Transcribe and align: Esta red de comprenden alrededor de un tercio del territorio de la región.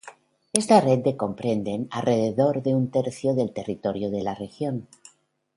Esta 0.61 0.81
red 0.81 1.03
de 1.03 1.15
comprenden 1.15 1.87
alrededor 1.91 2.63
de 2.63 2.73
un 2.73 2.89
tercio 2.89 3.35
del 3.35 3.53
territorio 3.53 4.09
de 4.09 4.23
la 4.23 4.33
región. 4.33 4.87